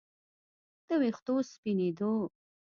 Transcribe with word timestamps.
د 0.87 0.89
ویښتو 1.01 1.35
سپینېدو 1.51 2.11